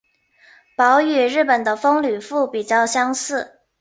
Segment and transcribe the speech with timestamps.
[0.75, 3.59] 褓与日本的风吕敷比较相似。